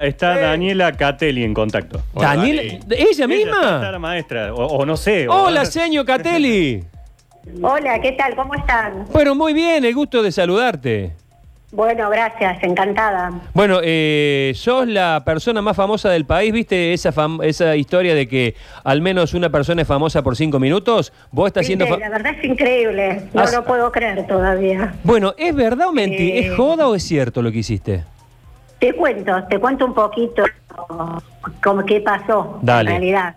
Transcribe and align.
Está 0.00 0.38
Daniela 0.38 0.92
Catelli 0.92 1.42
en 1.42 1.52
contacto. 1.52 2.00
Hola, 2.14 2.36
Daniel, 2.36 2.78
Dani. 2.86 3.02
¿ella 3.02 3.10
Ella 3.10 3.26
misma? 3.26 3.50
Está, 3.56 3.74
está 3.74 3.90
la 3.90 3.98
maestra, 3.98 4.54
o, 4.54 4.64
o 4.64 4.86
no 4.86 4.96
sé. 4.96 5.26
o- 5.26 5.32
Hola, 5.46 5.64
señor 5.64 6.06
Catelli. 6.06 6.84
Hola, 7.60 8.00
¿qué 8.00 8.12
tal? 8.12 8.36
¿Cómo 8.36 8.54
están? 8.54 9.06
Bueno, 9.12 9.34
muy 9.34 9.52
bien, 9.54 9.84
el 9.84 9.92
gusto 9.96 10.22
de 10.22 10.30
saludarte. 10.30 11.14
Bueno, 11.72 12.08
gracias, 12.10 12.62
encantada. 12.62 13.32
Bueno, 13.54 13.80
eh, 13.82 14.52
sos 14.54 14.86
la 14.86 15.20
persona 15.26 15.62
más 15.62 15.76
famosa 15.76 16.10
del 16.10 16.24
país, 16.26 16.52
¿viste 16.52 16.92
esa, 16.92 17.12
fam- 17.12 17.42
esa 17.44 17.74
historia 17.74 18.14
de 18.14 18.28
que 18.28 18.54
al 18.84 19.02
menos 19.02 19.34
una 19.34 19.50
persona 19.50 19.82
es 19.82 19.88
famosa 19.88 20.22
por 20.22 20.36
cinco 20.36 20.60
minutos? 20.60 21.12
Vos 21.32 21.48
estás 21.48 21.66
siendo... 21.66 21.86
Viste, 21.86 21.98
fa- 22.00 22.08
la 22.08 22.16
verdad 22.16 22.34
es 22.38 22.44
increíble, 22.44 23.22
no 23.34 23.42
Ah, 23.42 23.50
lo 23.52 23.64
puedo 23.64 23.90
creer 23.90 24.24
todavía. 24.28 24.94
Bueno, 25.02 25.34
¿es 25.36 25.52
verdad 25.56 25.88
o 25.88 25.92
mentira? 25.92 26.36
Eh. 26.36 26.46
¿Es 26.50 26.54
joda 26.56 26.86
o 26.86 26.94
es 26.94 27.02
cierto 27.02 27.42
lo 27.42 27.50
que 27.50 27.58
hiciste? 27.58 28.04
Te 28.78 28.92
cuento, 28.92 29.44
te 29.44 29.58
cuento 29.58 29.86
un 29.86 29.94
poquito 29.94 30.44
cómo 31.62 31.84
qué 31.84 32.00
pasó 32.00 32.58
Dale. 32.62 32.90
en 32.90 32.96
realidad. 32.96 33.36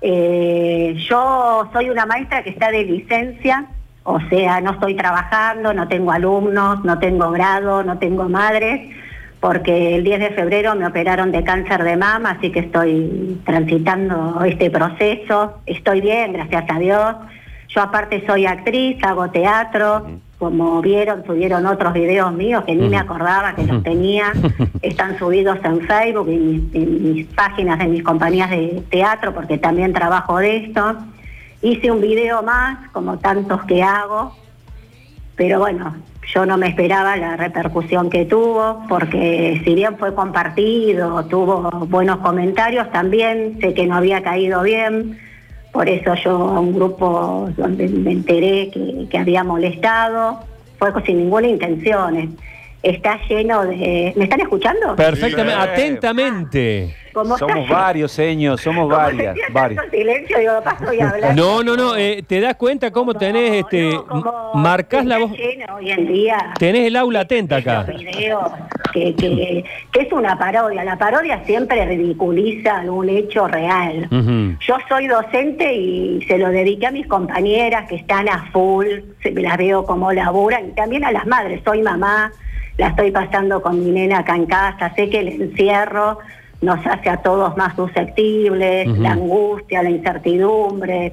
Eh, 0.00 0.96
yo 1.08 1.68
soy 1.72 1.90
una 1.90 2.04
maestra 2.06 2.42
que 2.42 2.50
está 2.50 2.70
de 2.70 2.84
licencia, 2.84 3.66
o 4.02 4.20
sea, 4.28 4.60
no 4.60 4.72
estoy 4.72 4.94
trabajando, 4.96 5.72
no 5.72 5.88
tengo 5.88 6.10
alumnos, 6.10 6.84
no 6.84 6.98
tengo 6.98 7.30
grado, 7.30 7.82
no 7.82 7.98
tengo 7.98 8.28
madres, 8.28 8.94
porque 9.40 9.94
el 9.96 10.04
10 10.04 10.20
de 10.20 10.30
febrero 10.30 10.74
me 10.74 10.86
operaron 10.86 11.32
de 11.32 11.42
cáncer 11.44 11.84
de 11.84 11.96
mama, 11.96 12.32
así 12.32 12.50
que 12.50 12.60
estoy 12.60 13.40
transitando 13.46 14.42
este 14.44 14.70
proceso. 14.70 15.58
Estoy 15.66 16.00
bien, 16.00 16.32
gracias 16.32 16.64
a 16.68 16.78
Dios. 16.78 17.14
Yo 17.68 17.82
aparte 17.82 18.24
soy 18.26 18.46
actriz, 18.46 19.02
hago 19.02 19.30
teatro. 19.30 20.06
Como 20.38 20.82
vieron, 20.82 21.24
subieron 21.24 21.64
otros 21.66 21.94
videos 21.94 22.32
míos 22.32 22.64
que 22.64 22.74
ni 22.74 22.88
me 22.88 22.98
acordaba 22.98 23.54
que 23.54 23.64
los 23.64 23.82
tenía. 23.82 24.32
Están 24.82 25.18
subidos 25.18 25.58
en 25.64 25.80
Facebook 25.82 26.28
y 26.28 26.36
mis, 26.36 26.74
en 26.74 27.14
mis 27.14 27.26
páginas 27.28 27.78
de 27.78 27.86
mis 27.86 28.02
compañías 28.02 28.50
de 28.50 28.82
teatro, 28.90 29.32
porque 29.32 29.58
también 29.58 29.92
trabajo 29.92 30.38
de 30.38 30.56
esto. 30.56 30.96
Hice 31.62 31.90
un 31.90 32.00
video 32.00 32.42
más, 32.42 32.90
como 32.90 33.18
tantos 33.18 33.62
que 33.64 33.82
hago, 33.82 34.36
pero 35.36 35.58
bueno, 35.58 35.94
yo 36.32 36.46
no 36.46 36.56
me 36.56 36.68
esperaba 36.68 37.16
la 37.16 37.36
repercusión 37.36 38.10
que 38.10 38.24
tuvo, 38.24 38.84
porque 38.88 39.60
si 39.64 39.74
bien 39.74 39.96
fue 39.98 40.14
compartido, 40.14 41.24
tuvo 41.26 41.70
buenos 41.88 42.18
comentarios, 42.18 42.90
también 42.90 43.58
sé 43.60 43.74
que 43.74 43.86
no 43.86 43.96
había 43.96 44.22
caído 44.22 44.62
bien, 44.62 45.18
por 45.74 45.88
eso 45.88 46.14
yo 46.14 46.30
a 46.30 46.60
un 46.60 46.72
grupo 46.72 47.50
donde 47.56 47.88
me 47.88 48.12
enteré 48.12 48.70
que, 48.70 49.08
que 49.10 49.18
había 49.18 49.42
molestado, 49.42 50.38
fue 50.78 50.92
sin 51.04 51.18
ninguna 51.18 51.48
intención. 51.48 52.36
Está 52.80 53.18
lleno 53.28 53.64
de... 53.66 54.12
¿Me 54.14 54.24
están 54.24 54.40
escuchando? 54.40 54.94
Perfectamente, 54.94 55.60
Sí. 55.64 55.70
atentamente. 55.70 56.96
Como 57.14 57.38
Somos 57.38 57.68
varios, 57.68 58.12
señor, 58.12 58.58
somos 58.58 58.84
como 58.84 58.96
varias, 58.96 59.34
sentía 59.36 59.46
varias. 59.52 59.80
tanto 59.82 59.96
silencio, 59.96 60.38
digo, 60.38 60.52
paso 60.62 60.92
y 60.92 61.00
hablando. 61.00 61.42
No, 61.42 61.62
no, 61.62 61.76
no, 61.76 61.96
eh, 61.96 62.22
¿te 62.26 62.40
das 62.40 62.56
cuenta 62.56 62.90
cómo 62.90 63.12
No, 63.12 63.18
tenés, 63.18 63.52
este, 63.64 63.92
no, 63.92 64.50
marcás 64.54 65.04
la 65.06 65.18
voz? 65.18 65.30
hoy 65.76 65.90
en 65.90 66.06
día. 66.06 66.52
Tenés 66.58 66.86
el 66.88 66.96
aula 66.96 67.20
atenta 67.20 67.56
acá. 67.56 67.84
Videos 67.84 68.50
que, 68.92 69.14
que, 69.16 69.64
que 69.92 70.00
es 70.00 70.12
una 70.12 70.38
parodia. 70.38 70.84
La 70.84 70.98
parodia 70.98 71.42
siempre 71.44 71.84
ridiculiza 71.86 72.78
algún 72.80 73.08
hecho 73.08 73.46
real. 73.48 74.08
Yo 74.60 74.76
soy 74.88 75.06
docente 75.06 75.72
y 75.74 76.22
se 76.26 76.36
lo 76.38 76.48
dediqué 76.48 76.86
a 76.86 76.90
mis 76.90 77.06
compañeras 77.06 77.88
que 77.88 77.96
están 77.96 78.28
a 78.28 78.50
full, 78.52 78.86
se- 79.22 79.30
las 79.32 79.56
veo 79.56 79.84
como 79.84 80.12
laburan, 80.12 80.68
y 80.68 80.72
también 80.72 81.04
a 81.04 81.12
las 81.12 81.26
madres. 81.26 81.60
Soy 81.64 81.82
mamá, 81.82 82.32
la 82.76 82.88
estoy 82.88 83.10
pasando 83.10 83.62
con 83.62 83.78
mi 83.84 83.90
nena 83.90 84.18
acá 84.20 84.34
en 84.36 84.46
casa, 84.46 84.92
sé 84.94 85.08
que 85.10 85.20
el 85.20 85.28
encierro 85.28 86.18
nos 86.64 86.84
hace 86.86 87.08
a 87.08 87.18
todos 87.18 87.56
más 87.56 87.76
susceptibles, 87.76 88.86
la 88.98 89.12
angustia, 89.12 89.82
la 89.82 89.90
incertidumbre. 89.90 91.12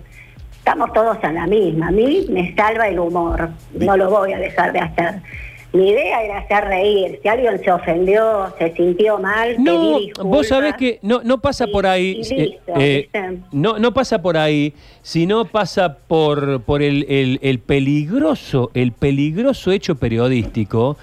Estamos 0.58 0.94
todos 0.94 1.18
a 1.24 1.32
la 1.32 1.48
misma. 1.48 1.88
A 1.88 1.92
mí 1.92 2.26
me 2.30 2.56
salva 2.56 2.88
el 2.88 3.00
humor, 3.00 3.50
no 3.74 3.98
lo 3.98 4.10
voy 4.10 4.34
a 4.34 4.38
dejar 4.40 4.72
de 4.74 4.80
hacer. 4.80 5.16
Mi 5.74 5.90
idea 5.90 6.22
era 6.22 6.40
hacer 6.40 6.66
reír. 6.66 7.20
Si 7.24 7.30
alguien 7.30 7.58
se 7.64 7.72
ofendió, 7.72 8.54
se 8.60 8.74
sintió 8.76 9.18
mal, 9.20 9.56
No, 9.58 9.72
pedí 9.96 10.12
vos 10.22 10.48
sabés 10.48 10.76
que 10.76 11.00
no, 11.02 11.22
no 11.24 11.40
pasa 11.40 11.64
Y- 11.66 11.72
por 11.72 11.88
ahí. 11.88 12.22
eh, 12.30 12.60
eh, 13.14 13.38
no, 13.54 13.80
no 13.80 13.94
pasa 13.94 14.22
por 14.22 14.36
ahí, 14.38 14.74
sino 15.02 15.46
pasa 15.46 15.98
por, 16.08 16.62
por 16.64 16.82
el, 16.82 17.06
el- 17.08 17.40
el 17.42 17.60
peligroso, 17.60 18.70
el 18.74 18.92
peligroso 18.92 19.72
hecho 19.72 19.96
periodístico 19.96 20.98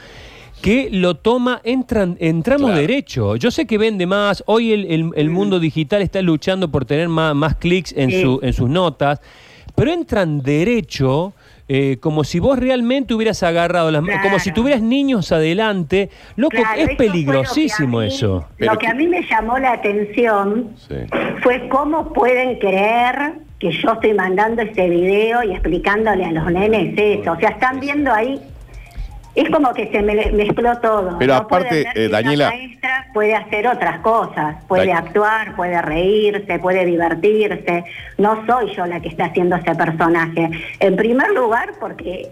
que 0.63 0.89
lo 0.91 1.15
toma, 1.17 1.61
entran, 1.65 2.17
entramos 2.21 2.71
Claro. 2.71 2.81
derecho. 2.81 3.37
Yo 3.37 3.51
sé 3.51 3.67
que 3.67 3.79
vende 3.79 4.07
más, 4.07 4.43
hoy 4.47 4.73
el, 4.73 4.85
el- 4.91 5.11
el 5.15 5.31
mundo 5.31 5.61
digital 5.61 6.03
está 6.03 6.21
luchando 6.23 6.71
por 6.71 6.85
tener 6.85 7.09
más, 7.09 7.35
más 7.35 7.55
clics 7.57 7.95
en, 7.97 8.11
Sí. 8.11 8.23
su, 8.23 8.41
en 8.43 8.53
sus 8.53 8.69
notas, 8.69 9.21
pero 9.75 9.93
entran 9.93 10.43
derecho 10.43 11.33
eh, 11.71 11.99
como 12.01 12.25
si 12.25 12.39
vos 12.39 12.59
realmente 12.59 13.13
hubieras 13.13 13.43
agarrado 13.43 13.91
las 13.91 14.03
manos, 14.03 14.23
como 14.23 14.39
si 14.39 14.53
tuvieras 14.53 14.81
niños 14.81 15.33
adelante. 15.33 16.09
Loco, 16.37 16.57
Claro, 16.57 16.81
es 16.81 16.87
eso 16.87 16.87
fue 16.87 16.93
lo 16.93 16.97
que 16.97 17.09
a 17.09 17.13
peligrosísimo 17.13 17.99
mí- 17.99 18.07
eso. 18.07 18.47
Pero 18.57 18.73
lo 18.73 18.79
que 18.79 18.87
que- 18.87 18.91
a 18.93 18.95
mí 18.95 19.07
me 19.07 19.23
llamó 19.23 19.59
la 19.59 19.73
atención 19.75 20.71
Sí. 20.89 20.95
fue 21.43 21.69
cómo 21.69 22.11
pueden 22.15 22.59
creer 22.59 23.33
que 23.59 23.71
yo 23.71 23.93
estoy 23.93 24.15
mandando 24.15 24.63
ese 24.63 24.89
video 24.89 25.43
y 25.43 25.51
explicándole 25.53 26.25
a 26.25 26.33
los 26.33 26.51
nenes 26.51 26.95
eso. 26.97 27.33
O 27.33 27.37
sea, 27.39 27.51
están 27.51 27.81
viendo 27.81 28.11
ahí. 28.15 28.41
Es 29.43 29.51
como 29.51 29.73
que 29.73 29.89
se 29.91 30.03
me 30.03 30.15
mezcló 30.33 30.77
todo. 30.79 31.17
Pero 31.19 31.35
No 31.35 31.41
aparte, 31.41 31.87
eh, 31.95 32.09
Daniela- 32.09 32.49
maestra 32.51 33.07
puede 33.15 33.35
hacer 33.35 33.69
otras 33.69 34.01
cosas. 34.01 34.57
Puede 34.67 34.93
actuar, 34.93 35.55
puede 35.57 35.81
reírse, 35.81 36.59
puede 36.59 36.85
divertirse. 36.85 37.85
No 38.19 38.45
soy 38.47 38.75
yo 38.75 38.85
la 38.87 39.01
que 39.01 39.09
está 39.09 39.27
haciendo 39.27 39.57
ese 39.57 39.75
personaje. 39.75 40.51
En 40.81 40.97
primer 40.97 41.31
lugar, 41.31 41.71
porque 41.79 42.29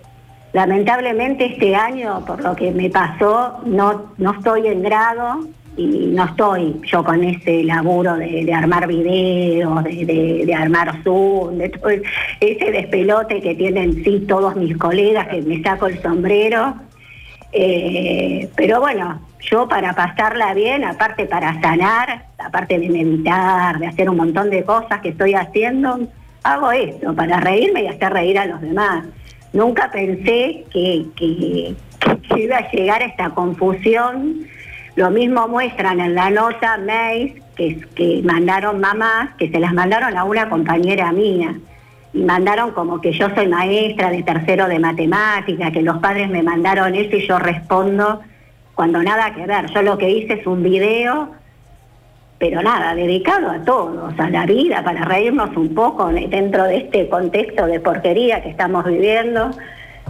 lamentablemente 0.53 1.45
este 1.47 1.77
año, 1.77 2.25
por 2.27 2.43
lo 2.43 2.57
que 2.57 2.71
me 2.73 2.91
pasó, 2.91 3.61
no, 3.65 4.13
no 4.19 4.33
estoy 4.33 4.67
en 4.67 4.83
grado 4.83 5.47
y 5.77 6.07
no 6.15 6.25
estoy 6.25 6.81
yo 6.91 7.05
con 7.05 7.23
ese 7.23 7.63
laburo 7.63 8.17
de, 8.17 8.47
de 8.47 8.55
armar 8.55 8.87
videos, 8.87 9.85
de, 9.85 10.07
de- 10.07 10.43
de 10.47 10.55
armar 10.55 11.03
Zoom, 11.05 11.59
de 11.59 11.69
todo 11.69 11.91
ese 12.41 12.71
despelote 12.71 13.43
que 13.43 13.55
tienen 13.55 14.03
sí 14.03 14.25
todos 14.27 14.57
mis 14.57 14.77
colegas, 14.79 15.29
que 15.29 15.43
me 15.43 15.63
saco 15.63 15.87
el 15.89 16.01
sombrero. 16.01 16.75
Eh, 17.59 18.51
pero 18.55 18.81
bueno, 18.81 19.19
yo 19.41 19.67
para 19.67 19.95
pasarla 19.95 20.53
bien, 20.53 20.85
aparte 20.85 21.25
para 21.25 21.59
sanar, 21.63 22.27
aparte 22.37 22.79
de 22.79 22.91
meditar, 22.91 23.79
de 23.79 23.87
hacer 23.87 24.11
un 24.11 24.19
montón 24.19 24.51
de 24.51 24.63
cosas 24.63 25.01
que 25.01 25.09
estoy 25.09 25.33
haciendo, 25.33 26.01
hago 26.43 26.71
esto, 26.71 27.15
para 27.15 27.41
reírme 27.41 27.85
y 27.85 27.87
hacer 27.87 28.13
reír 28.13 28.39
a 28.39 28.45
los 28.45 28.61
demás. 28.61 29.07
Nunca 29.55 29.91
pensé 29.91 30.67
que, 30.71 31.75
iba 32.37 32.57
a 32.59 32.71
llegar 32.71 33.01
a 33.03 33.07
esta 33.07 33.31
confusión. 33.31 34.41
Lo 34.97 35.11
mismo 35.11 35.49
muestran 35.49 36.01
en 36.01 36.15
la 36.15 36.29
nota 36.29 36.77
mail 36.77 37.43
que, 37.57 37.81
que 37.95 38.21
mandaron 38.23 38.81
mamás, 38.81 39.31
que 39.39 39.51
se 39.51 39.59
las 39.59 39.73
mandaron 39.73 40.15
a 40.15 40.25
una 40.25 40.51
compañera 40.51 41.11
mía 41.11 41.55
y 42.17 42.25
mandaron 42.25 42.71
como 42.71 42.99
que 43.03 43.13
yo 43.13 43.29
soy 43.35 43.47
maestra 43.47 44.09
de 44.11 44.23
tercero 44.23 44.69
de 44.69 44.79
matemática, 44.79 45.71
que 45.71 45.83
los 45.83 45.99
padres 45.99 46.31
me 46.31 46.43
mandaron 46.43 46.95
eso 46.95 47.15
y 47.15 47.27
yo 47.27 47.39
respondo 47.39 48.23
cuando 48.75 49.03
nada 49.03 49.35
que 49.35 49.45
ver. 49.45 49.67
Yo 49.67 49.83
lo 49.83 49.99
que 49.99 50.09
hice 50.09 50.33
es 50.35 50.47
un 50.47 50.63
video, 50.63 51.29
pero 52.39 52.63
nada, 52.63 52.95
dedicado 52.95 53.51
a 53.51 53.63
todos, 53.65 54.19
a 54.19 54.31
la 54.31 54.47
vida, 54.47 54.83
para 54.83 55.05
reírnos 55.05 55.55
un 55.59 55.75
poco 55.75 56.07
dentro 56.07 56.65
de 56.65 56.79
este 56.79 57.07
contexto 57.11 57.67
de 57.67 57.81
porquería 57.81 58.43
que 58.43 58.49
estamos 58.49 58.87
viviendo. 58.87 59.51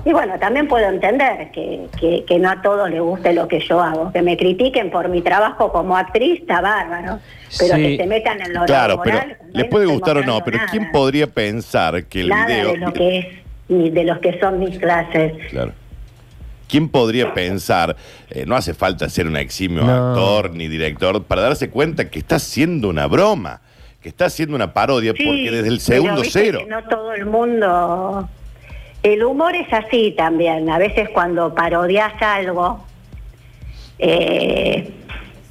Y 0.06 0.12
bueno, 0.12 0.38
también 0.38 0.68
puedo 0.68 0.88
entender 0.88 1.50
que, 1.50 1.86
que- 1.98 2.24
que 2.24 2.38
no 2.38 2.48
a 2.50 2.62
todos 2.62 2.88
les 2.88 3.00
guste 3.00 3.32
lo 3.32 3.48
que 3.48 3.58
yo 3.58 3.80
hago, 3.80 4.12
que 4.12 4.22
me 4.22 4.36
critiquen 4.36 4.88
por 4.90 5.08
mi 5.08 5.20
trabajo 5.20 5.72
como 5.72 5.96
actriz, 5.96 6.40
está 6.42 6.60
bárbaro, 6.60 7.18
pero 7.58 7.74
Sí. 7.74 7.82
que 7.82 7.97
se 7.97 8.06
metan 8.06 8.41
en 8.41 8.54
lo 8.54 8.64
Claro, 8.66 9.00
pero 9.03 9.16
laboral, 9.16 9.38
les 9.53 9.64
puede 9.64 9.86
gustar 9.86 10.16
o 10.18 10.22
no, 10.22 10.44
pero 10.44 10.58
nada. 10.58 10.70
¿quién 10.70 10.92
podría 10.92 11.26
pensar 11.26 12.04
que 12.04 12.20
el 12.20 12.28
nada 12.28 12.47
video... 12.47 12.72
de 12.72 12.78
lo 12.78 12.92
que 12.92 13.18
es 13.18 13.26
ni 13.68 13.91
de 13.91 14.04
los 14.04 14.18
que 14.20 14.38
son 14.38 14.60
mis 14.60 14.78
clases. 14.78 15.32
Claro. 15.50 15.72
¿Quién 16.68 16.88
podría 16.88 17.34
pensar, 17.34 17.97
eh, 18.30 18.44
no 18.47 18.54
hace 18.54 18.74
falta 18.74 19.09
ser 19.09 19.26
un 19.26 19.36
eximio 19.36 19.82
No. 19.82 20.10
actor 20.10 20.50
ni 20.52 20.68
director, 20.68 21.24
para 21.24 21.42
darse 21.42 21.68
cuenta 21.68 22.09
que 22.10 22.20
está 22.20 22.36
haciendo 22.36 22.88
una 22.88 23.09
broma, 23.09 23.60
que 24.00 24.09
está 24.09 24.26
haciendo 24.26 24.54
una 24.54 24.72
parodia, 24.72 25.12
Sí, 25.16 25.24
porque 25.24 25.50
desde 25.50 25.68
el 25.68 25.78
pero 25.78 25.80
segundo 25.80 26.20
viste 26.22 26.41
cero... 26.44 26.60
que 26.62 26.66
No 26.70 26.84
todo 26.84 27.12
el 27.12 27.26
mundo. 27.26 28.28
El 29.06 29.22
humor 29.24 29.54
es 29.54 29.72
así 29.72 30.12
también. 30.16 30.68
A 30.68 30.78
veces 30.78 31.08
cuando 31.10 31.54
parodias 31.54 32.12
algo, 32.20 32.84
eh, 33.98 34.91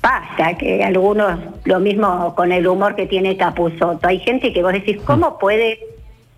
pasa 0.02 0.56
que 0.58 0.84
algunos, 0.84 1.40
lo 1.64 1.80
mismo 1.80 2.36
con 2.36 2.52
el 2.52 2.68
humor 2.68 2.96
que 2.96 3.06
tiene 3.08 3.38
Capuzoto. 3.38 4.08
Hay 4.08 4.20
gente 4.20 4.52
que 4.52 4.62
vos 4.62 4.74
decís, 4.74 4.98
¿cómo 5.06 5.38
puede 5.40 5.80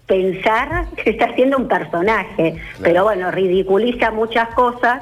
pensar 0.05 0.85
que 1.03 1.09
está 1.09 1.25
haciendo 1.25 1.57
un 1.57 1.67
personaje? 1.67 2.55
Pero 2.83 3.03
bueno, 3.03 3.31
ridiculiza 3.31 4.11
muchas 4.11 4.49
cosas 4.49 5.01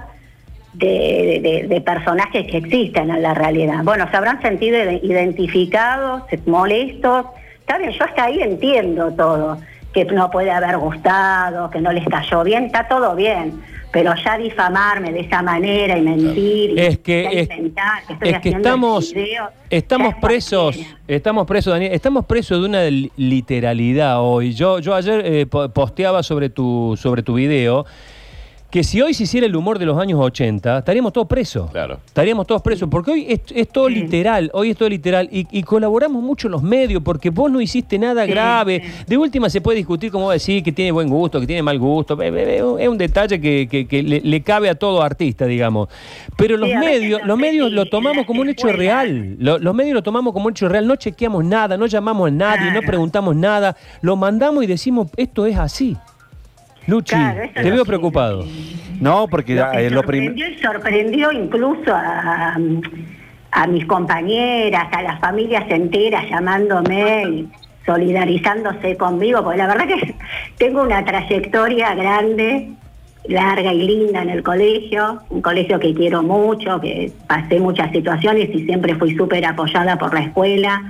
de, 0.74 1.40
de- 1.44 1.68
de 1.68 1.82
personajes 1.82 2.48
que 2.50 2.58
existen 2.58 3.10
en 3.12 3.22
la 3.22 3.34
realidad. 3.34 3.84
Bueno, 3.84 4.10
se 4.10 4.16
habrán 4.18 4.42
sentido 4.42 4.78
ide- 4.78 5.02
identificados, 5.04 6.24
molestos. 6.46 7.26
Está 7.60 7.78
bien, 7.78 7.92
yo 7.92 8.04
hasta 8.06 8.24
ahí 8.26 8.42
entiendo 8.42 9.12
todo, 9.12 9.58
que 9.96 10.04
no 10.06 10.30
puede 10.30 10.52
haber 10.52 10.78
gustado, 10.78 11.70
que 11.70 11.80
no 11.80 11.92
les 11.94 12.06
cayó 12.08 12.44
bien, 12.44 12.66
está 12.66 12.88
todo 12.88 13.16
bien. 13.16 13.62
Pero 13.94 14.14
ya 14.26 14.38
difamarme 14.38 15.14
de 15.14 15.22
esa 15.22 15.42
manera 15.42 15.98
y 15.98 16.02
mentir 16.02 16.72
y 16.72 16.80
Es 16.82 16.98
que, 17.00 17.24
ya 17.24 17.30
es, 17.30 17.50
inventar 17.50 18.06
que 18.06 18.14
estoy 18.14 18.30
es 18.30 18.40
que 18.42 18.50
estamos, 18.50 19.14
video, 19.14 19.50
estamos 19.70 20.16
presos, 20.16 20.76
cualquiera. 20.76 21.00
estamos 21.08 21.48
presos, 21.48 21.74
Daniel, 21.74 21.94
estamos 21.94 22.26
presos 22.26 22.60
de 22.60 22.68
una 22.68 22.84
li- 22.84 23.10
literalidad 23.16 24.20
hoy. 24.22 24.54
Yo, 24.54 24.80
yo 24.80 24.94
ayer 24.96 25.22
eh, 25.26 25.46
po- 25.46 25.70
posteaba 25.70 26.24
sobre 26.24 26.50
tu, 26.50 26.96
sobre 27.02 27.24
tu 27.24 27.36
video 27.36 27.86
que 28.76 28.84
si 28.84 29.02
hoy 29.02 29.14
se 29.14 29.24
hiciera 29.24 29.48
el 29.48 29.56
humor 29.56 29.80
de 29.80 29.86
los 29.86 29.98
años 29.98 30.20
80, 30.20 30.80
estaríamos 30.80 31.14
todos 31.14 31.28
presos. 31.28 31.72
Claro. 31.72 31.98
Estaríamos 32.06 32.46
todos 32.46 32.62
presos, 32.62 32.90
porque 32.92 33.12
hoy 33.12 33.26
es, 33.30 33.40
es 33.56 33.70
todo 33.70 33.88
literal, 33.88 34.52
hoy 34.54 34.72
es 34.72 34.76
todo 34.76 34.90
literal, 34.90 35.30
y, 35.32 35.48
y 35.50 35.64
colaboramos 35.64 36.22
mucho 36.22 36.50
los 36.50 36.62
medios, 36.62 37.02
porque 37.02 37.30
vos 37.30 37.50
no 37.50 37.62
hiciste 37.62 37.98
nada 37.98 38.26
grave. 38.26 38.84
De 39.08 39.18
última 39.18 39.50
se 39.50 39.62
puede 39.62 39.78
discutir, 39.78 40.12
como 40.12 40.30
decís, 40.30 40.62
que 40.62 40.74
tiene 40.74 40.92
buen 40.92 41.08
gusto, 41.08 41.40
que 41.40 41.48
tiene 41.48 41.64
mal 41.64 41.80
gusto. 41.80 42.22
Eh, 42.22 42.28
eh, 42.28 42.58
eh, 42.60 42.76
Es 42.84 42.90
un 42.90 42.98
detalle 42.98 43.40
que, 43.40 43.66
que- 43.72 43.88
que 43.88 44.04
le, 44.04 44.20
le 44.20 44.42
cabe 44.42 44.68
a 44.70 44.76
todo 44.76 45.02
artista, 45.02 45.46
digamos. 45.46 45.88
Pero 46.36 46.58
los 46.58 46.68
Sí, 46.70 46.76
medios, 46.76 47.22
los 47.24 47.38
medios 47.38 47.72
lo 47.72 47.86
tomamos 47.86 48.26
como 48.26 48.42
un 48.42 48.50
hecho 48.50 48.68
real. 48.74 49.38
Lo- 49.40 49.58
los 49.58 49.74
medios 49.74 49.94
lo 49.94 50.04
tomamos 50.04 50.34
como 50.34 50.48
un 50.48 50.52
hecho 50.52 50.68
real. 50.68 50.86
No 50.86 50.98
chequeamos 50.98 51.46
nada, 51.46 51.78
no 51.78 51.86
llamamos 51.86 52.28
a 52.28 52.32
nadie, 52.32 52.74
no 52.74 52.82
preguntamos 52.82 53.38
nada. 53.38 53.78
Lo 54.02 54.18
mandamos 54.18 54.66
y 54.66 54.68
decimos, 54.68 55.08
esto 55.16 55.46
es 55.46 55.56
así. 55.56 55.96
Luchi, 56.88 57.16
Claro, 57.16 57.50
te 57.54 57.72
veo 57.72 57.86
preocupado. 57.86 58.46
No, 59.00 59.28
porque 59.28 59.56
Lo, 59.56 59.72
eh, 59.74 59.90
lo 59.90 60.04
primero. 60.04 60.34
sorprendió, 60.34 60.50
y 60.50 60.62
sorprendió 60.62 61.32
incluso 61.32 61.94
a, 61.94 62.58
a 63.52 63.68
mis 63.68 63.86
compañeras, 63.86 64.88
a 64.92 65.02
las 65.02 65.20
familias 65.20 65.66
enteras 65.70 66.26
llamándome 66.30 67.24
y 67.28 67.50
solidarizándose 67.86 68.98
conmigo, 68.98 69.44
porque 69.44 69.58
la 69.58 69.68
verdad 69.68 69.88
que 69.88 70.16
tengo 70.58 70.82
una 70.82 71.04
trayectoria 71.04 71.94
grande, 71.96 72.70
larga 73.28 73.74
y 73.74 73.82
linda 73.88 74.22
en 74.22 74.30
el 74.30 74.44
colegio, 74.44 75.22
un 75.30 75.42
colegio 75.42 75.80
que 75.80 75.94
quiero 75.94 76.24
mucho, 76.24 76.80
que 76.80 77.12
pasé 77.28 77.60
muchas 77.60 77.92
situaciones 77.92 78.50
y 78.54 78.66
siempre 78.66 78.96
fui 78.96 79.16
súper 79.16 79.46
apoyada 79.46 79.98
por 79.98 80.14
la 80.14 80.22
escuela. 80.22 80.82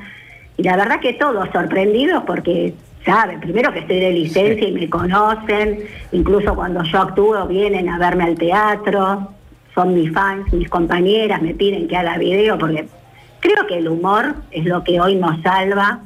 Y 0.58 0.64
la 0.64 0.78
verdad 0.78 1.00
que 1.00 1.14
todos 1.14 1.50
sorprendidos 1.52 2.24
porque 2.26 2.74
saben, 3.06 3.40
primero 3.40 3.72
que 3.72 3.80
estoy 3.80 4.00
de 4.00 4.12
licencia 4.12 4.68
y 4.68 4.72
me 4.72 4.90
conocen, 4.90 5.80
incluso 6.12 6.56
cuando 6.56 6.84
yo 6.84 7.02
actúo 7.02 7.48
vienen 7.48 7.88
a 7.88 8.00
verme 8.00 8.24
al 8.26 8.36
teatro, 8.36 9.30
son 9.74 9.94
mis 9.94 10.12
fans, 10.12 10.52
mis 10.52 10.70
compañeras, 10.70 11.42
me 11.42 11.54
piden 11.54 11.88
que 11.88 11.96
haga 11.96 12.18
video 12.18 12.58
porque 12.58 12.88
creo 13.40 13.68
que 13.68 13.78
el 13.78 13.88
humor 13.88 14.36
es 14.52 14.66
lo 14.66 14.84
que 14.84 15.00
hoy 15.00 15.16
nos 15.16 15.42
salva 15.42 16.00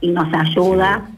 y 0.00 0.10
nos 0.10 0.32
ayuda 0.32 1.08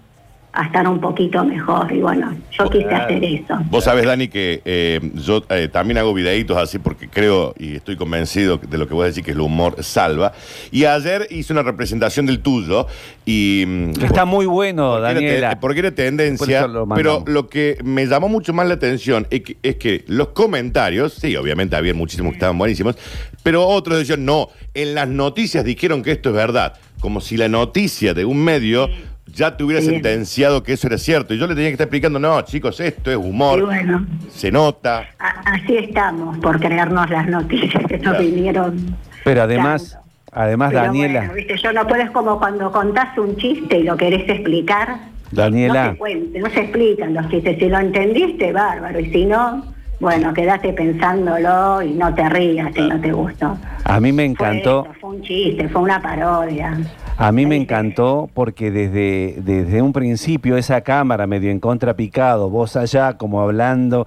a 0.53 0.65
estar 0.65 0.87
un 0.89 1.01
poquito 1.01 1.45
mejor. 1.45 1.93
Y 1.93 2.01
bueno, 2.01 2.37
yo 2.51 2.69
quise 2.69 2.93
hacer 2.93 3.23
eso. 3.23 3.59
Vos 3.71 3.85
sabés, 3.85 4.05
Dani, 4.05 4.29
que 4.29 4.61
eh, 4.65 5.01
yo 5.15 5.45
eh, 5.49 5.69
también 5.69 5.99
hago 5.99 6.13
videitos 6.13 6.57
así 6.57 6.79
porque 6.79 7.09
creo 7.09 7.55
y 7.59 7.77
estoy 7.77 7.97
convencido 7.97 8.59
de 8.59 8.79
lo 8.79 8.89
que 8.89 8.95
vos 8.95 9.07
decís 9.07 9.25
que 9.25 9.33
el 9.33 9.41
humor 9.41 9.83
salva. 9.83 10.33
Y 10.73 10.85
ayer 10.85 11.27
hice 11.31 11.53
una 11.53 11.63
representación 11.63 12.27
del 12.27 12.41
tuyo 12.41 12.87
y... 13.25 13.65
mm, 13.67 13.91
está 14.05 14.25
muy 14.25 14.47
bueno, 14.47 14.95
porque 14.95 15.09
era 15.09 15.15
Daniela. 15.15 15.61
porque 15.61 15.79
era 15.81 15.91
tendencia, 15.93 16.67
lo 16.67 16.89
pero 16.89 17.23
lo 17.27 17.49
que 17.49 17.79
me 17.85 18.07
llamó 18.07 18.29
mucho 18.29 18.53
más 18.53 18.67
la 18.67 18.75
atención 18.75 19.27
es 19.31 19.43
que, 19.43 19.57
es 19.63 19.77
que 19.77 20.05
los 20.09 20.29
comentarios, 20.29 21.15
sí, 21.15 21.37
obviamente 21.37 21.77
había 21.77 21.95
muchísimos 21.95 22.33
que 22.33 22.37
estaban 22.37 22.59
buenísimos, 22.59 22.97
pero 23.43 23.67
otros 23.67 23.99
decían, 23.99 24.25
no, 24.25 24.49
en 24.75 24.95
las 24.95 25.09
noticias 25.09 25.65
dijeron 25.65 26.03
que 26.03 26.13
esto 26.13 26.31
es 26.31 26.35
verdad, 26.35 26.75
como 27.01 27.21
si 27.21 27.37
la 27.37 27.49
noticia 27.49 28.15
de 28.15 28.25
un 28.25 28.43
medio 28.43 28.89
ya 29.33 29.57
te 29.57 29.65
hubiera 29.65 29.81
Sí. 29.83 29.89
sentenciado 29.91 30.63
que 30.63 30.73
eso 30.73 30.87
era 30.87 30.99
cierto. 30.99 31.35
Y 31.35 31.39
yo 31.39 31.47
le 31.47 31.55
tenía 31.55 31.69
que 31.71 31.75
estar 31.75 31.87
explicando, 31.87 32.19
no, 32.19 32.41
chicos, 32.43 32.81
esto 32.81 33.11
es 33.11 33.17
humor, 33.17 33.59
Y 33.59 33.63
bueno, 33.63 34.07
se 34.31 34.51
nota. 34.53 35.05
así 35.19 35.77
estamos 35.77 36.39
por 36.39 36.59
creernos 36.61 37.09
las 37.11 37.27
noticias 37.29 37.83
que 37.87 37.99
nos 37.99 38.03
Claro. 38.17 38.19
vinieron. 38.25 38.97
Pero 39.25 39.43
además, 39.43 39.99
además, 40.33 40.71
Pero 40.73 40.83
Daniela. 40.85 41.21
bueno, 41.21 41.35
¿viste? 41.35 41.57
yo 41.59 41.73
no 41.73 41.87
puedes 41.87 42.11
como 42.11 42.39
cuando 42.39 42.71
contás 42.73 43.17
un 43.19 43.37
chiste 43.37 43.79
y 43.79 43.83
lo 43.85 43.97
querés 43.97 44.29
explicar. 44.29 44.97
Daniela. 45.33 45.87
No 45.87 45.93
se, 45.93 45.99
cuente, 45.99 46.39
no 46.41 46.51
se 46.51 46.61
explican 46.61 47.15
los 47.15 47.29
chistes. 47.29 47.59
Si 47.59 47.69
lo 47.69 47.79
entendiste, 47.79 48.53
bárbaro. 48.53 48.99
Y 48.99 49.11
si 49.13 49.27
no, 49.27 49.65
bueno, 50.01 50.33
quedate 50.33 50.73
pensándolo 50.73 51.83
y 51.83 51.93
no 51.93 52.15
te 52.15 52.27
rías 52.29 52.73
si 52.75 52.81
no 52.81 52.99
te 53.01 53.13
gustó. 53.13 53.57
A 53.85 54.01
mí 54.01 54.13
me 54.13 54.25
Fue 54.25 54.31
encantó. 54.31 54.87
Fue, 54.99 55.11
un 55.11 55.23
chiste, 55.23 55.69
fue 55.69 55.83
una 55.83 56.01
parodia. 56.01 56.79
A 57.19 57.33
mí 57.33 57.45
me 57.45 57.57
encantó 57.57 58.31
porque 58.33 58.71
desde, 58.71 59.43
desde 59.43 59.83
un 59.83 59.93
principio 59.93 60.57
esa 60.57 60.81
cámara 60.81 61.27
medio 61.27 61.51
en 61.51 61.61
contra 61.61 61.95
picado, 61.95 62.49
vos 62.49 62.77
allá 62.77 63.19
como 63.19 63.43
hablando, 63.43 64.07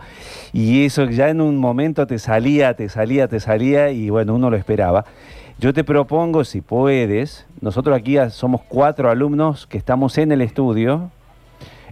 y 0.52 0.84
eso 0.84 1.06
ya 1.06 1.30
en 1.30 1.40
un 1.40 1.58
momento 1.58 2.08
te 2.08 2.18
salía, 2.18 2.74
te 2.74 2.90
salía, 2.90 3.28
te 3.28 3.40
salía, 3.40 3.92
y 3.92 4.10
bueno, 4.10 4.34
uno 4.34 4.50
lo 4.50 4.58
esperaba. 4.58 5.06
Yo 5.60 5.74
te 5.74 5.84
propongo, 5.84 6.44
si 6.44 6.62
puedes, 6.62 7.46
nosotros 7.62 7.96
aquí 7.96 8.18
somos 8.32 8.62
cuatro 8.68 9.12
alumnos 9.12 9.68
que 9.68 9.78
estamos 9.78 10.18
en 10.18 10.32
el 10.32 10.42
estudio, 10.42 11.12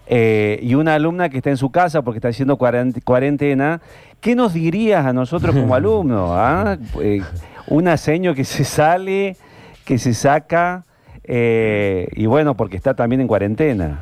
eh, 0.07 0.59
y 0.61 0.75
una 0.75 0.95
alumna 0.95 1.29
que 1.29 1.37
está 1.37 1.49
en 1.49 1.57
su 1.57 1.71
casa 1.71 2.01
porque 2.01 2.17
está 2.17 2.27
haciendo 2.29 2.57
cuarent- 2.57 3.03
cuarentena, 3.03 3.81
¿qué 4.19 4.35
nos 4.35 4.53
dirías 4.53 5.05
a 5.05 5.13
nosotros 5.13 5.55
como 5.55 5.73
alumnos? 5.75 6.29
ah? 6.33 6.77
Eh, 6.99 7.21
una 7.67 7.95
seño 7.97 8.33
que 8.35 8.43
se 8.43 8.63
sale, 8.65 9.37
que 9.85 9.97
se 9.97 10.13
saca, 10.13 10.83
eh, 11.23 12.07
y 12.13 12.25
bueno, 12.25 12.55
porque 12.55 12.75
está 12.77 12.93
también 12.93 13.21
en 13.21 13.27
cuarentena. 13.27 14.01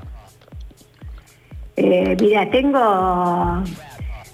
Eh, 1.76 2.18
mira, 2.20 2.50
tengo 2.50 3.64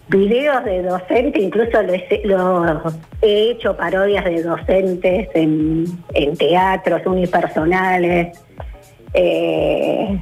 videos 0.07 0.63
de 0.65 0.83
docentes, 0.83 1.41
incluso 1.43 1.81
lo 1.81 1.93
he, 1.93 2.21
lo 2.25 2.83
he 3.21 3.51
hecho 3.51 3.75
parodias 3.75 4.23
de 4.25 4.41
docentes 4.43 5.29
en, 5.33 5.85
en 6.13 6.37
teatros 6.37 7.05
unipersonales. 7.05 8.39
Eh, 9.13 10.19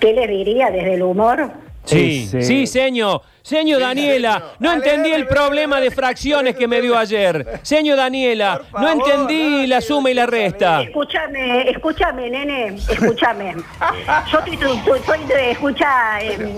¿Qué 0.00 0.12
le 0.12 0.26
diría 0.26 0.70
desde 0.70 0.94
el 0.94 1.02
humor? 1.02 1.50
Sí, 1.84 2.24
Ese- 2.26 2.42
sí, 2.42 2.66
señor. 2.66 3.22
Señor 3.40 3.80
Daniela, 3.80 4.42
no 4.58 4.74
entendí 4.74 5.10
el 5.10 5.26
problema 5.26 5.80
de 5.80 5.90
fracciones 5.90 6.54
que 6.54 6.68
me 6.68 6.82
dio 6.82 6.98
ayer. 6.98 7.60
Señor 7.62 7.96
Daniela, 7.96 8.60
no 8.74 8.90
entendí 8.90 9.66
la 9.66 9.80
suma 9.80 10.10
y 10.10 10.14
la 10.14 10.26
resta. 10.26 10.82
Escúchame, 10.82 11.70
escúchame, 11.70 12.28
nene, 12.28 12.74
escúchame. 12.76 13.54
Yo 14.30 14.40
soy 14.44 14.56
tu, 14.58 14.76
tu- 14.80 15.02
soy 15.06 15.24
de, 15.24 15.52
escucha, 15.52 16.20
eh, 16.20 16.56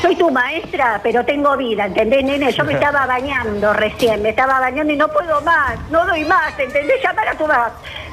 soy 0.00 0.16
tu 0.16 0.30
maestra, 0.30 0.98
pero 1.02 1.22
tengo 1.26 1.54
vida, 1.58 1.84
¿entendés, 1.84 2.24
nene? 2.24 2.50
Yo 2.52 2.64
me 2.64 2.72
estaba 2.72 3.04
bañando 3.04 3.74
recién, 3.74 4.22
me 4.22 4.30
estaba 4.30 4.60
bañando 4.60 4.94
y 4.94 4.96
no 4.96 5.08
puedo 5.08 5.42
más, 5.42 5.78
no 5.90 6.06
doy 6.06 6.24
más, 6.24 6.58
¿entendés? 6.58 7.02
Llamar 7.04 7.28
a 7.28 7.34
tu 7.36 7.46
mamá, 7.46 7.70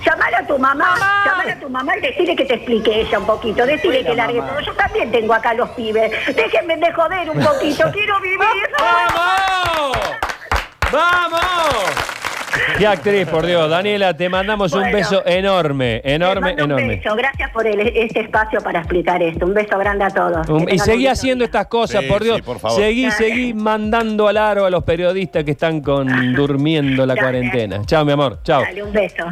llamar 0.10 0.36
a 0.36 0.46
tu 0.48 0.58
mamá, 0.58 0.86
Mamá. 0.92 1.24
llamar 1.26 1.50
a 1.52 1.60
tu 1.60 1.70
mamá 1.70 1.98
y 1.98 2.02
decirle 2.02 2.36
que 2.36 2.46
te 2.46 2.54
explique 2.56 3.02
ella 3.02 3.20
un 3.20 3.26
poquito, 3.26 3.66
decirle 3.66 4.04
que 4.06 4.16
largue 4.16 4.40
todo. 4.42 4.60
Yo 4.62 4.74
también 4.74 5.12
tengo 5.12 5.34
acá 5.34 5.54
los 5.54 5.70
pibes, 5.72 6.12
déjenme 6.36 6.78
de 6.78 6.92
joder 6.94 7.30
un 7.30 7.40
poquito, 7.44 7.90
quiero 7.94 8.20
vivir. 8.22 8.40
¡Vamos! 8.80 9.98
¡Vamos! 10.92 11.42
Qué 12.78 12.88
actriz, 12.88 13.28
por 13.28 13.46
Dios. 13.46 13.70
Daniela, 13.70 14.16
te 14.16 14.30
mandamos 14.30 14.72
un 14.74 14.92
beso 14.92 15.24
enorme, 15.26 16.02
enorme, 16.04 16.50
mando 16.56 16.66
un 16.66 16.72
enorme. 16.72 16.96
beso. 16.98 17.16
Gracias 17.16 17.52
por 17.52 17.66
el- 17.68 17.80
este 17.80 18.22
espacio 18.22 18.62
para 18.62 18.80
explicar 18.80 19.22
esto. 19.22 19.46
Un 19.46 19.54
beso 19.54 19.78
grande 19.78 20.04
a 20.06 20.10
todos. 20.10 20.48
Un- 20.50 20.68
y 20.72 20.78
seguí 20.80 21.06
un 21.06 21.12
haciendo 21.12 21.44
día. 21.44 21.46
estas 21.46 21.68
cosas, 21.68 22.02
Sí, 22.02 22.08
por 22.08 22.24
Dios. 22.24 22.38
sí, 22.38 22.42
por 22.44 22.60
favor. 22.60 22.80
Seguí, 22.80 23.04
Dale. 23.04 23.16
seguí 23.16 23.54
mandando 23.54 24.28
al 24.28 24.38
aro 24.38 24.66
a 24.66 24.70
los 24.70 24.84
periodistas 24.84 25.44
que 25.44 25.52
están 25.52 25.82
con 25.82 26.34
durmiendo 26.34 27.06
la 27.06 27.14
Dale. 27.16 27.22
cuarentena. 27.22 27.82
Chao, 27.86 28.04
mi 28.06 28.12
amor. 28.12 28.40
Chao. 28.44 28.62
Dale, 28.62 28.84
un 28.84 28.92
beso. 28.94 29.24